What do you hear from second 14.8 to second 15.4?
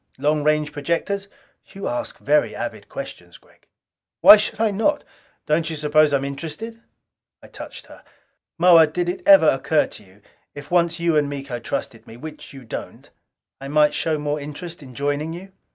in joining